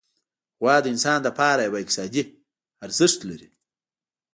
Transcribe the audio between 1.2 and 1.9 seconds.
لپاره یو